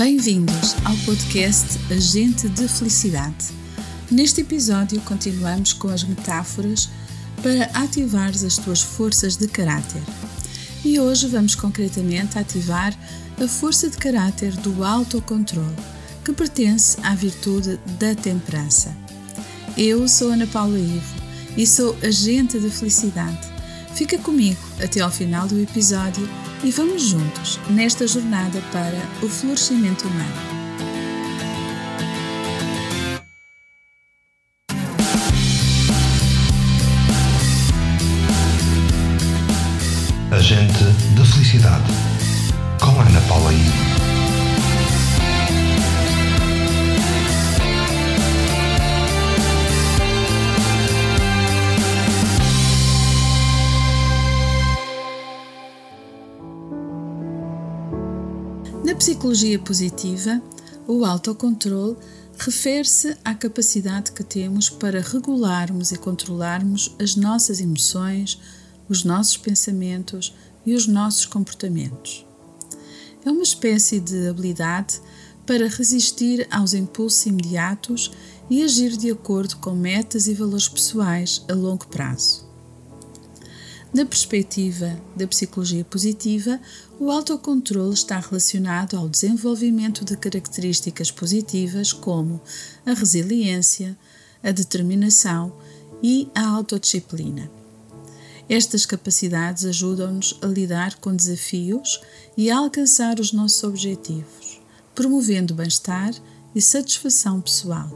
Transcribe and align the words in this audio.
Bem-vindos 0.00 0.76
ao 0.86 0.96
podcast 1.04 1.78
Agente 1.92 2.48
de 2.48 2.66
Felicidade. 2.66 3.48
Neste 4.10 4.40
episódio, 4.40 4.98
continuamos 5.02 5.74
com 5.74 5.88
as 5.88 6.02
metáforas 6.02 6.88
para 7.42 7.64
ativar 7.78 8.30
as 8.30 8.56
tuas 8.56 8.80
forças 8.80 9.36
de 9.36 9.46
caráter. 9.46 10.00
E 10.82 10.98
hoje 10.98 11.28
vamos 11.28 11.54
concretamente 11.54 12.38
ativar 12.38 12.96
a 13.38 13.46
força 13.46 13.90
de 13.90 13.98
caráter 13.98 14.56
do 14.56 14.82
autocontrole, 14.82 15.76
que 16.24 16.32
pertence 16.32 16.96
à 17.02 17.14
virtude 17.14 17.78
da 17.98 18.14
temperança. 18.14 18.96
Eu 19.76 20.08
sou 20.08 20.32
Ana 20.32 20.46
Paula 20.46 20.78
Ivo 20.78 21.14
e 21.58 21.66
sou 21.66 21.94
agente 22.02 22.58
de 22.58 22.70
felicidade. 22.70 23.46
Fica 23.94 24.16
comigo 24.16 24.62
até 24.82 25.00
ao 25.00 25.10
final 25.10 25.46
do 25.46 25.60
episódio 25.60 26.26
e 26.62 26.70
vamos 26.70 27.02
juntos 27.02 27.58
nesta 27.70 28.06
jornada 28.06 28.60
para 28.72 28.98
o 29.24 29.28
florescimento 29.28 30.06
humano. 30.06 30.60
Agente 40.30 40.84
de 41.14 41.32
Felicidade, 41.32 41.92
com 42.80 43.00
Ana 43.00 43.20
Paula 43.28 43.52
I. 43.52 43.89
psicologia 59.20 59.58
positiva, 59.58 60.42
o 60.88 61.04
autocontrole 61.04 61.94
refere-se 62.38 63.14
à 63.22 63.34
capacidade 63.34 64.12
que 64.12 64.24
temos 64.24 64.70
para 64.70 65.02
regularmos 65.02 65.92
e 65.92 65.98
controlarmos 65.98 66.96
as 66.98 67.16
nossas 67.16 67.60
emoções, 67.60 68.40
os 68.88 69.04
nossos 69.04 69.36
pensamentos 69.36 70.34
e 70.64 70.74
os 70.74 70.86
nossos 70.86 71.26
comportamentos. 71.26 72.24
É 73.22 73.30
uma 73.30 73.42
espécie 73.42 74.00
de 74.00 74.26
habilidade 74.26 74.98
para 75.44 75.68
resistir 75.68 76.48
aos 76.50 76.72
impulsos 76.72 77.26
imediatos 77.26 78.10
e 78.48 78.62
agir 78.62 78.96
de 78.96 79.10
acordo 79.10 79.58
com 79.58 79.72
metas 79.72 80.28
e 80.28 80.34
valores 80.34 80.66
pessoais 80.66 81.44
a 81.46 81.52
longo 81.52 81.86
prazo. 81.88 82.49
Na 83.92 84.04
perspectiva 84.04 84.96
da 85.16 85.26
psicologia 85.26 85.84
positiva, 85.84 86.60
o 86.98 87.10
autocontrole 87.10 87.92
está 87.92 88.20
relacionado 88.20 88.96
ao 88.96 89.08
desenvolvimento 89.08 90.04
de 90.04 90.16
características 90.16 91.10
positivas 91.10 91.92
como 91.92 92.40
a 92.86 92.92
resiliência, 92.94 93.98
a 94.44 94.52
determinação 94.52 95.52
e 96.00 96.28
a 96.36 96.46
autodisciplina. 96.46 97.50
Estas 98.48 98.86
capacidades 98.86 99.64
ajudam-nos 99.64 100.38
a 100.40 100.46
lidar 100.46 100.96
com 101.00 101.14
desafios 101.14 102.00
e 102.36 102.48
a 102.48 102.58
alcançar 102.58 103.18
os 103.18 103.32
nossos 103.32 103.64
objetivos, 103.64 104.60
promovendo 104.94 105.52
bem-estar 105.52 106.14
e 106.54 106.62
satisfação 106.62 107.40
pessoal. 107.40 107.90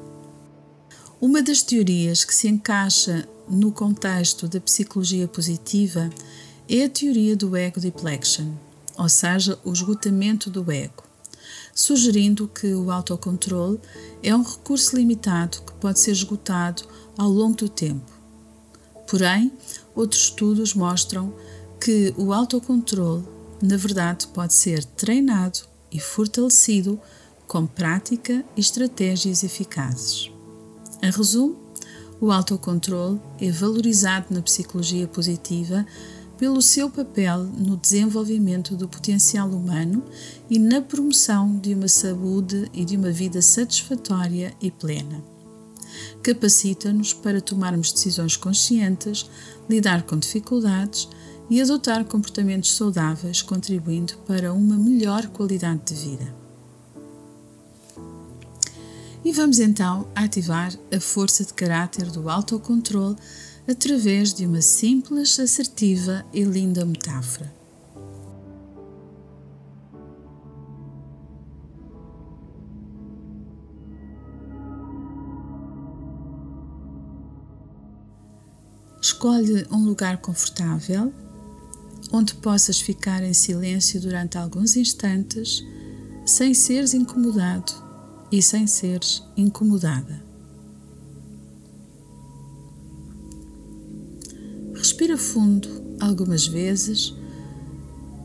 Uma 1.21 1.41
das 1.41 1.63
teorias 1.63 2.25
que 2.25 2.35
se 2.35 2.49
encaixa 2.49 3.29
no 3.49 3.71
contexto 3.71 4.49
da 4.49 4.61
psicologia 4.61 5.29
positiva 5.29 6.11
é 6.69 6.85
a 6.85 6.89
teoria 6.89 7.37
do 7.37 7.55
ego 7.57 7.81
deflection, 7.81 8.53
ou 8.97 9.09
seja, 9.09 9.59
o 9.65 9.73
esgotamento 9.73 10.49
do 10.49 10.71
ego, 10.71 11.05
sugerindo 11.75 12.49
que 12.49 12.73
o 12.75 12.91
autocontrole 12.91 13.79
é 14.23 14.35
um 14.35 14.43
recurso 14.43 14.97
limitado 14.97 15.61
que 15.63 15.75
pode 15.75 16.01
ser 16.01 16.13
esgotado 16.13 16.85
ao 17.19 17.29
longo 17.29 17.57
do 17.57 17.69
tempo. 17.69 18.11
Porém, 19.07 19.53
outros 19.95 20.23
estudos 20.23 20.75
mostram 20.75 21.35
que 21.81 22.15
o 22.17 22.33
autocontrole, 22.33 23.25
na 23.63 23.77
verdade, 23.77 24.27
pode 24.29 24.55
ser 24.55 24.85
treinado 24.85 25.61
e 25.93 26.01
fortalecido 26.01 26.99
com 27.47 27.67
prática 27.67 28.45
e 28.57 28.61
estratégias 28.61 29.45
eficazes. 29.45 30.31
Em 31.03 31.11
resumo, 31.11 31.64
o 32.25 32.33
autocontrole 32.33 33.21
é 33.39 33.51
valorizado 33.51 34.29
na 34.31 34.41
psicologia 34.41 35.07
positiva 35.07 35.85
pelo 36.39 36.63
seu 36.63 36.89
papel 36.89 37.45
no 37.45 37.77
desenvolvimento 37.77 38.75
do 38.75 38.89
potencial 38.89 39.47
humano 39.51 40.03
e 40.49 40.59
na 40.59 40.81
promoção 40.81 41.59
de 41.59 41.75
uma 41.75 41.87
saúde 41.87 42.71
e 42.73 42.83
de 42.83 42.97
uma 42.97 43.11
vida 43.11 43.43
satisfatória 43.43 44.55
e 44.59 44.71
plena. 44.71 45.23
Capacita-nos 46.23 47.13
para 47.13 47.43
tomarmos 47.43 47.93
decisões 47.93 48.39
conscientes, 48.39 49.29
lidar 49.69 50.05
com 50.05 50.19
dificuldades 50.19 51.07
e 51.51 51.61
adotar 51.61 52.07
comportamentos 52.07 52.75
saudáveis, 52.75 53.43
contribuindo 53.43 54.15
para 54.27 54.51
uma 54.55 54.79
melhor 54.79 55.27
qualidade 55.27 55.93
de 55.93 55.95
vida. 55.95 56.44
E 59.25 59.33
vamos 59.33 59.59
então 59.59 60.07
ativar 60.15 60.71
a 60.95 61.01
força 61.01 61.45
de 61.45 61.55
caráter 61.55 62.11
do 62.11 62.29
autocontrole 62.29 63.17
através 63.67 64.35
de 64.35 64.45
uma 64.45 64.61
simples, 64.61 65.41
assertiva 65.41 66.23
e 66.31 66.45
linda 66.45 66.85
metáfora. 66.85 67.51
Escolhe 79.01 79.67
um 79.71 79.85
lugar 79.85 80.19
confortável 80.19 81.13
onde 82.13 82.35
possas 82.35 82.79
ficar 82.79 83.23
em 83.23 83.33
silêncio 83.33 84.01
durante 84.01 84.37
alguns 84.37 84.77
instantes 84.77 85.65
sem 86.27 86.53
seres 86.53 86.93
incomodado 86.93 87.84
e 88.37 88.43
sem 88.43 88.67
seres 88.67 89.23
incomodada. 89.37 90.21
Respira 94.75 95.17
fundo 95.17 95.69
algumas 96.01 96.45
vezes 96.45 97.15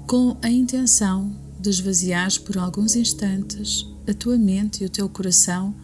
com 0.08 0.36
a 0.42 0.50
intenção 0.50 1.32
de 1.60 1.70
esvaziar 1.70 2.28
por 2.42 2.58
alguns 2.58 2.96
instantes 2.96 3.86
a 4.08 4.14
tua 4.16 4.36
mente 4.36 4.84
e 4.84 4.88
o 4.88 4.90
teu 4.90 5.08
coração 5.08 5.76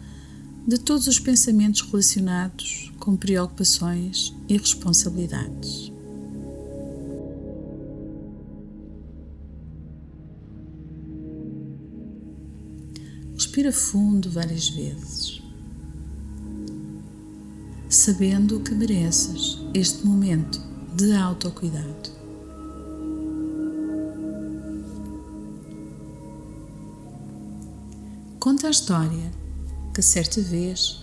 de 0.66 0.76
todos 0.78 1.06
os 1.06 1.20
pensamentos 1.20 1.82
relacionados 1.82 2.92
com 2.98 3.16
preocupações 3.16 4.34
e 4.48 4.56
responsabilidades. 4.56 5.85
Respira 13.56 13.72
fundo 13.72 14.30
várias 14.30 14.68
vezes, 14.68 15.40
sabendo 17.88 18.60
que 18.60 18.74
mereces 18.74 19.58
este 19.72 20.06
momento 20.06 20.60
de 20.94 21.14
autocuidado. 21.14 22.10
Conta 28.38 28.66
a 28.66 28.70
história 28.70 29.32
que 29.94 30.02
certa 30.02 30.42
vez 30.42 31.02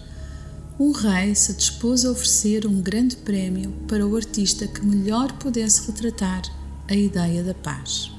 um 0.80 0.92
rei 0.92 1.34
se 1.34 1.56
dispôs 1.56 2.06
a 2.06 2.12
oferecer 2.12 2.68
um 2.68 2.82
grande 2.84 3.16
prémio 3.16 3.72
para 3.88 4.06
o 4.06 4.16
artista 4.16 4.68
que 4.68 4.86
melhor 4.86 5.34
pudesse 5.40 5.88
retratar 5.88 6.44
a 6.88 6.94
ideia 6.94 7.44
da 7.44 7.56
paz. 7.56 8.12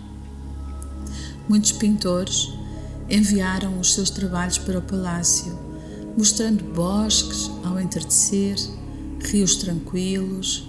Muitos 1.48 1.70
pintores 1.70 2.63
enviaram 3.08 3.78
os 3.78 3.94
seus 3.94 4.10
trabalhos 4.10 4.58
para 4.58 4.78
o 4.78 4.82
palácio, 4.82 5.58
mostrando 6.16 6.64
bosques 6.64 7.50
ao 7.64 7.80
entardecer, 7.80 8.56
rios 9.20 9.56
tranquilos, 9.56 10.68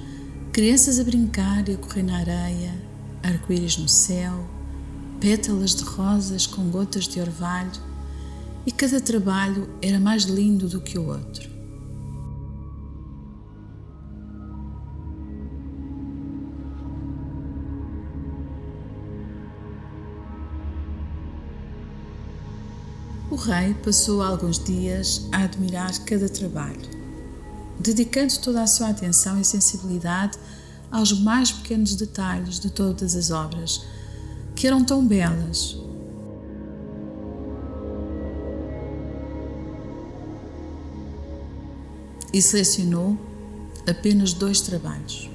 crianças 0.51 0.99
a 0.99 1.03
brincar 1.03 1.67
e 1.69 1.73
a 1.73 1.77
correr 1.77 2.03
na 2.03 2.17
areia, 2.17 2.73
arco-íris 3.23 3.77
no 3.77 3.87
céu, 3.89 4.47
pétalas 5.19 5.75
de 5.75 5.83
rosas 5.83 6.45
com 6.45 6.69
gotas 6.69 7.07
de 7.07 7.19
orvalho, 7.19 7.71
e 8.65 8.71
cada 8.71 8.99
trabalho 8.99 9.69
era 9.81 9.99
mais 9.99 10.23
lindo 10.23 10.67
do 10.67 10.81
que 10.81 10.97
o 10.97 11.07
outro. 11.07 11.54
O 23.35 23.37
rei 23.37 23.73
passou 23.73 24.21
alguns 24.21 24.57
dias 24.57 25.27
a 25.29 25.43
admirar 25.43 25.91
cada 26.05 26.29
trabalho, 26.29 26.79
dedicando 27.77 28.39
toda 28.39 28.63
a 28.63 28.65
sua 28.65 28.91
atenção 28.91 29.37
e 29.41 29.43
sensibilidade 29.43 30.39
aos 30.89 31.11
mais 31.11 31.51
pequenos 31.51 31.95
detalhes 31.95 32.61
de 32.61 32.69
todas 32.69 33.13
as 33.13 33.31
obras, 33.31 33.85
que 34.55 34.65
eram 34.65 34.85
tão 34.85 35.05
belas. 35.05 35.77
E 42.31 42.41
selecionou 42.41 43.17
apenas 43.85 44.31
dois 44.31 44.61
trabalhos. 44.61 45.29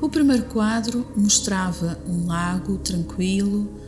O 0.00 0.08
primeiro 0.08 0.44
quadro 0.44 1.04
mostrava 1.16 1.98
um 2.06 2.28
lago 2.28 2.78
tranquilo 2.78 3.87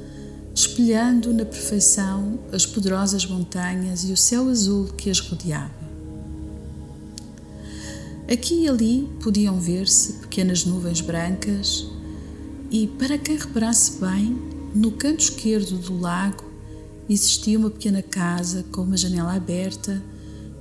espelhando 0.54 1.32
na 1.32 1.44
perfeição 1.44 2.38
as 2.52 2.66
poderosas 2.66 3.24
montanhas 3.26 4.04
e 4.04 4.12
o 4.12 4.16
céu 4.16 4.48
azul 4.48 4.86
que 4.96 5.10
as 5.10 5.20
rodeava. 5.20 5.80
Aqui 8.30 8.62
e 8.62 8.68
ali 8.68 9.08
podiam 9.22 9.58
ver-se 9.58 10.14
pequenas 10.14 10.64
nuvens 10.64 11.00
brancas, 11.00 11.86
e 12.70 12.86
para 12.86 13.18
quem 13.18 13.36
reparasse 13.36 13.98
bem, 13.98 14.38
no 14.72 14.92
canto 14.92 15.20
esquerdo 15.20 15.76
do 15.78 15.98
lago 15.98 16.44
existia 17.08 17.58
uma 17.58 17.70
pequena 17.70 18.02
casa 18.02 18.64
com 18.70 18.82
uma 18.82 18.96
janela 18.96 19.34
aberta 19.34 20.00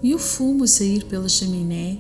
e 0.02 0.16
o 0.16 0.20
fumo 0.20 0.64
a 0.64 0.68
sair 0.68 1.06
pela 1.06 1.30
chaminé 1.30 2.00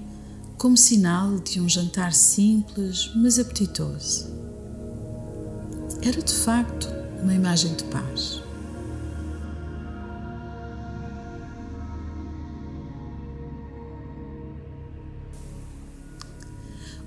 como 0.57 0.75
sinal 0.75 1.38
de 1.38 1.62
um 1.62 1.69
jantar 1.69 2.13
simples, 2.13 3.12
mas 3.15 3.38
apetitoso. 3.38 4.27
Era 6.01 6.21
de 6.21 6.33
facto 6.33 6.98
uma 7.21 7.33
imagem 7.33 7.74
de 7.75 7.83
paz. 7.86 8.42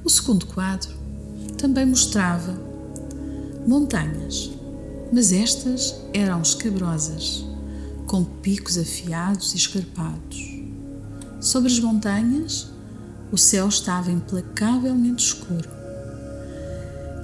O 0.05 0.11
segundo 0.11 0.47
quadro 0.47 0.93
também 1.57 1.87
mostrava 1.87 2.59
montanhas, 3.67 4.51
mas 5.13 5.33
estas 5.33 5.95
eram 6.13 6.43
escabrosas, 6.43 7.45
com 8.07 8.25
picos 8.25 8.77
afiados 8.77 9.55
e 9.55 9.57
escarpados. 9.57 10.61
Sobre 11.41 11.71
as 11.71 11.79
montanhas 11.79 12.71
o 13.31 13.39
céu 13.39 13.69
estava 13.69 14.11
implacavelmente 14.11 15.25
escuro 15.25 15.71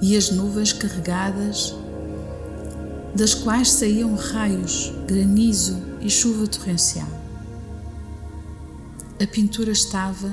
e 0.01 0.15
as 0.15 0.31
nuvens 0.31 0.73
carregadas, 0.73 1.75
das 3.15 3.33
quais 3.33 3.71
saíam 3.71 4.15
raios, 4.15 4.93
granizo 5.07 5.77
e 6.01 6.09
chuva 6.09 6.47
torrencial. 6.47 7.07
A 9.21 9.27
pintura 9.27 9.71
estava 9.71 10.31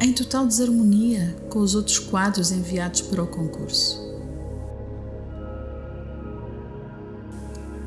em 0.00 0.12
total 0.12 0.46
desarmonia 0.46 1.36
com 1.48 1.60
os 1.60 1.74
outros 1.74 1.98
quadros 1.98 2.50
enviados 2.50 3.00
para 3.02 3.22
o 3.22 3.26
concurso. 3.26 4.00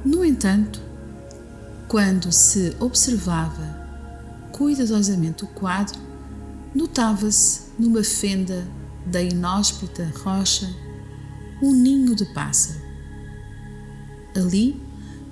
No 0.05 0.23
entanto, 0.23 0.79
quando 1.87 2.31
se 2.31 2.75
observava 2.79 3.83
cuidadosamente 4.51 5.43
o 5.43 5.47
quadro, 5.47 5.99
notava-se 6.73 7.63
numa 7.77 8.03
fenda 8.03 8.65
da 9.05 9.21
inóspita 9.21 10.09
rocha 10.23 10.73
um 11.61 11.73
ninho 11.73 12.15
de 12.15 12.25
pássaro. 12.33 12.84
Ali, 14.35 14.79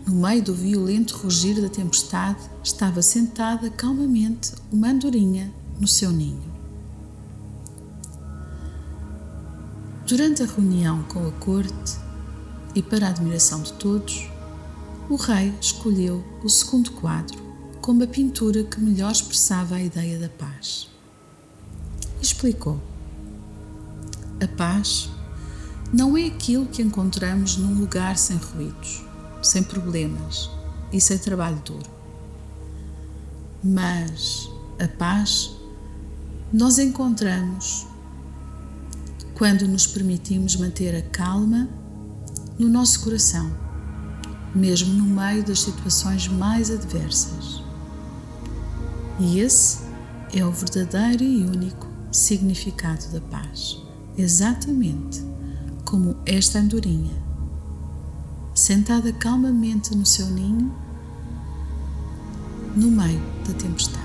no 0.08 0.16
meio 0.16 0.42
do 0.42 0.54
violento 0.54 1.18
rugir 1.18 1.62
da 1.62 1.70
tempestade, 1.70 2.40
estava 2.64 3.02
sentada 3.02 3.70
calmamente 3.70 4.54
uma 4.72 4.90
andorinha 4.90 5.54
no 5.80 5.88
seu 5.88 6.12
ninho. 6.12 6.54
Durante 10.08 10.44
a 10.44 10.46
reunião 10.46 11.04
com 11.04 11.28
a 11.28 11.32
corte, 11.32 11.98
e 12.76 12.82
para 12.82 13.08
a 13.08 13.10
admiração 13.10 13.62
de 13.62 13.74
todos, 13.74 14.30
o 15.10 15.16
rei 15.16 15.54
escolheu 15.62 16.24
o 16.44 16.50
segundo 16.50 16.92
quadro 16.92 17.42
como 17.82 18.04
a 18.04 18.08
pintura 18.08 18.64
que 18.64 18.80
melhor 18.80 19.12
expressava 19.12 19.76
a 19.76 19.82
ideia 19.82 20.18
da 20.18 20.30
paz 20.30 20.94
explicou: 22.26 22.80
A 24.42 24.48
paz 24.48 25.10
não 25.94 26.18
é 26.18 26.25
aquilo 26.25 26.66
que 26.66 26.81
encontramos 26.81 27.56
num 27.56 27.80
lugar 27.80 28.18
sem 28.18 28.38
ruídos, 28.38 29.04
sem 29.44 29.62
problemas 29.62 30.50
e 30.92 31.00
sem 31.00 31.19
trabalho 31.19 31.62
duro. 31.63 31.90
Mas 33.63 34.50
a 34.80 34.88
paz 34.88 35.56
nós 36.51 36.80
encontramos 36.80 37.86
quando 39.36 39.68
nos 39.68 39.86
permitimos 39.86 40.56
manter 40.56 40.95
a 40.95 41.01
calma 41.04 41.69
no 42.57 42.68
nosso 42.68 43.01
coração, 43.01 43.51
mesmo 44.56 44.92
no 44.94 45.04
meio 45.04 45.44
das 45.44 45.62
situações 45.62 46.28
mais 46.28 46.72
adversas. 46.72 47.62
E 49.19 49.40
esse 49.40 49.78
é 50.34 50.44
o 50.44 50.51
verdadeiro 50.51 51.24
e 51.24 51.45
único 51.45 51.88
significado 52.12 53.07
da 53.10 53.22
paz, 53.22 53.78
exatamente 54.18 55.34
como 55.94 56.16
esta 56.25 56.57
andorinha, 56.57 57.13
sentada 58.56 59.13
calmamente 59.13 59.95
no 59.95 60.04
seu 60.07 60.25
ninho, 60.25 60.74
no 62.75 62.90
meio 62.90 63.22
da 63.48 63.54
tempestade. 63.54 64.04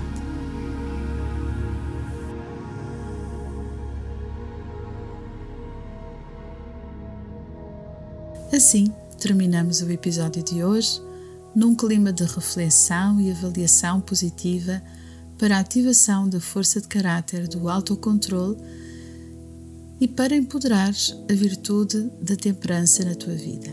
Assim, 8.53 8.93
terminamos 9.17 9.81
o 9.81 9.89
episódio 9.89 10.43
de 10.43 10.63
hoje 10.63 11.01
num 11.55 11.73
clima 11.73 12.13
de 12.13 12.23
reflexão 12.23 13.19
e 13.19 13.31
avaliação 13.31 13.99
positiva 13.99 14.79
para 15.39 15.57
a 15.57 15.59
ativação 15.59 16.29
da 16.29 16.39
força 16.39 16.79
de 16.79 16.87
caráter 16.87 17.47
do 17.47 17.67
autocontrole 17.67 18.57
e 19.99 20.07
para 20.07 20.35
empoderares 20.35 21.15
a 21.29 21.33
virtude 21.33 22.09
da 22.21 22.35
temperança 22.35 23.03
na 23.03 23.15
tua 23.15 23.33
vida. 23.33 23.69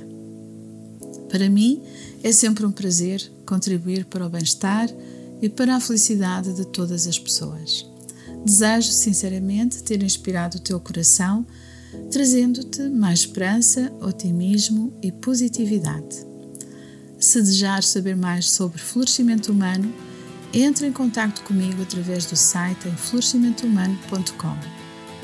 Para 1.29 1.49
mim, 1.49 1.83
é 2.23 2.33
sempre 2.33 2.65
um 2.65 2.73
prazer 2.73 3.31
contribuir 3.45 4.05
para 4.07 4.27
o 4.27 4.29
bem-estar 4.29 4.89
e 5.41 5.49
para 5.49 5.77
a 5.77 5.81
felicidade 5.81 6.53
de 6.53 6.67
todas 6.67 7.07
as 7.07 7.19
pessoas. 7.19 7.87
Desejo 8.45 8.91
sinceramente 8.93 9.83
ter 9.83 10.03
inspirado 10.03 10.57
o 10.57 10.61
teu 10.61 10.81
coração, 10.81 11.47
trazendo-te 12.11 12.83
mais 12.83 13.21
esperança, 13.21 13.93
otimismo 14.01 14.93
e 15.03 15.11
positividade. 15.13 16.25
Se 17.19 17.41
desejares 17.41 17.89
saber 17.89 18.17
mais 18.17 18.51
sobre 18.51 18.79
florescimento 18.79 19.53
humano, 19.53 19.93
entre 20.53 20.87
em 20.87 20.93
contato 20.93 21.43
comigo 21.43 21.83
através 21.83 22.27
do 22.27 22.37
site 22.37 22.89
em 22.89 22.97
florescimentohumano.com 22.97 24.76